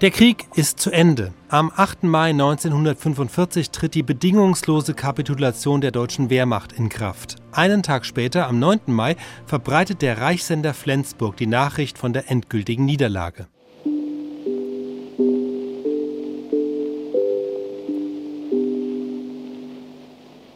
[0.00, 1.34] Der Krieg ist zu Ende.
[1.50, 2.04] Am 8.
[2.04, 7.36] Mai 1945 tritt die bedingungslose Kapitulation der deutschen Wehrmacht in Kraft.
[7.52, 8.80] Einen Tag später, am 9.
[8.86, 13.46] Mai, verbreitet der Reichssender Flensburg die Nachricht von der endgültigen Niederlage.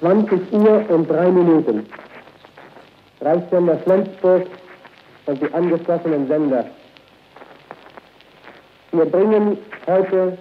[0.00, 1.84] »20 Uhr und drei Minuten.
[3.20, 4.46] Reichssender Flensburg
[5.26, 6.70] und die angeschlossenen Sender
[8.92, 10.38] wir bringen heute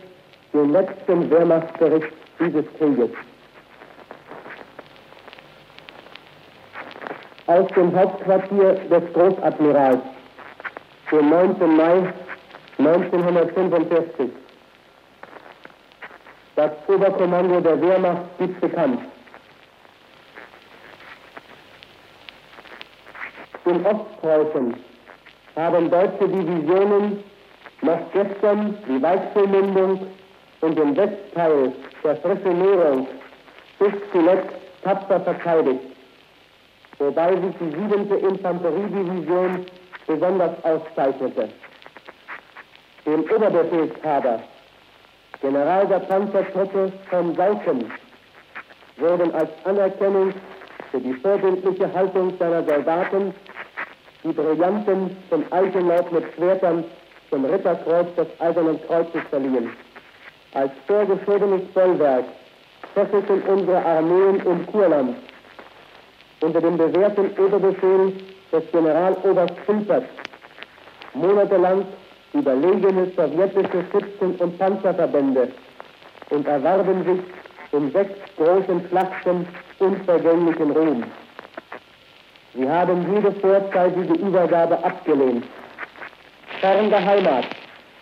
[0.53, 3.09] den letzten Wehrmachtsbericht dieses Krieges.
[7.47, 10.01] Aus dem Hauptquartier des Großadmirals,
[11.11, 11.75] den 9.
[11.75, 12.13] Mai
[12.77, 14.31] 1945.
[16.55, 19.01] Das Oberkommando der Wehrmacht gibt bekannt.
[23.65, 24.75] In Ostpreußen
[25.55, 27.23] haben deutsche Divisionen
[27.81, 30.07] noch gestern die Weichselmündung
[30.61, 31.71] und den Westteil
[32.03, 33.07] der Frische Nährung
[33.79, 35.81] bis zuletzt tapfer verteidigt,
[36.99, 38.29] wobei sich die 7.
[38.29, 39.65] Infanteriedivision
[40.07, 41.49] besonders auszeichnete.
[43.05, 44.39] Dem Oberbefehlshaber,
[45.41, 47.91] General der Panzertruppe von Sauken,
[48.97, 50.33] wurden als Anerkennung
[50.91, 53.33] für die vorbildliche Haltung seiner Soldaten
[54.23, 56.83] die Brillanten zum Eichenlaub mit Schwertern
[57.35, 59.69] zum Ritterkreuz des Eisernen Kreuzes verliehen.
[60.53, 62.23] Als vorgeschobenes Bollwerk
[62.93, 65.17] fesselten unsere Armeen im Kurland
[66.39, 68.13] unter dem bewährten Oberbefehl
[68.53, 70.05] des Generaloberst Filpert
[71.13, 71.85] monatelang
[72.33, 75.49] überlegene sowjetische Schützen- und Panzerverbände
[76.29, 77.19] und erwarben sich
[77.73, 79.45] in sechs großen Schlachten
[79.79, 81.03] unvergänglichen Ruhm.
[82.53, 85.43] Sie haben jede vorzeitige Übergabe abgelehnt
[86.65, 87.45] fern der Heimat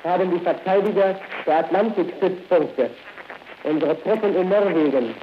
[0.06, 2.89] haben die Verteidiger der Atlantikstützpunkte,
[3.66, 5.14] unsere Truppen in Norwegen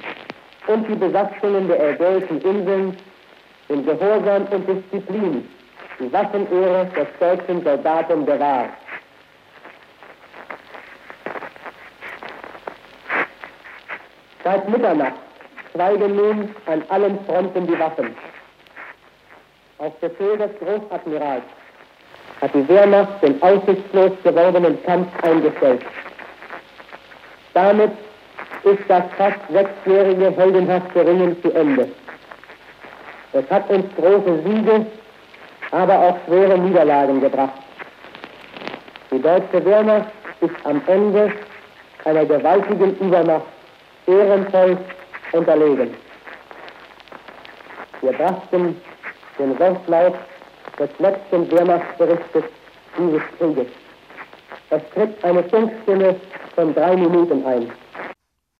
[0.67, 2.97] und die Besatzungen der Ägäischen Inseln
[3.69, 5.49] in Gehorsam und Disziplin
[5.99, 8.69] die Waffenehre des deutschen Soldaten bewahrt.
[14.43, 15.21] Seit Mitternacht
[15.71, 18.15] schweigen nun an allen Fronten die Waffen.
[19.79, 21.43] Auf Befehl des Großadmirals
[22.41, 25.83] hat die Wehrmacht den aussichtslos gewordenen Kampf eingestellt.
[27.53, 27.91] Damit
[28.63, 31.89] ist das fast sechsjährige heldenhafte Ringen zu Ende.
[33.33, 34.85] Es hat uns große Siege,
[35.71, 37.53] aber auch schwere Niederlagen gebracht.
[39.11, 41.31] Die deutsche Wehrmacht ist am Ende
[42.05, 43.45] einer gewaltigen Übermacht
[44.07, 44.77] ehrenvoll
[45.31, 45.93] unterlegen.
[48.01, 48.81] Wir brachten
[49.37, 50.15] den Wortlaut
[50.79, 52.43] des letzten Wehrmachtsberichtes
[52.97, 53.67] dieses Krieges.
[54.69, 56.15] Es tritt eine Funkstimme
[56.55, 57.71] von drei Minuten ein.